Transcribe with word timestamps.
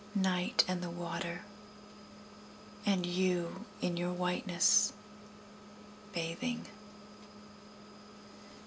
Night, 0.15 0.65
and 0.67 0.81
the 0.81 0.89
water, 0.89 1.43
and 2.87 3.05
you 3.05 3.65
in 3.81 3.97
your 3.97 4.11
whiteness, 4.11 4.93
bathing! 6.11 6.65